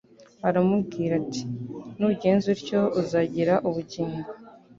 [0.47, 1.43] aramubwira ati:
[1.97, 4.29] "Nugenza utyo uzagira ubugingo."